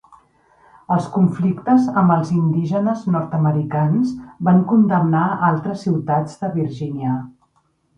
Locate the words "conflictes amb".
1.17-2.15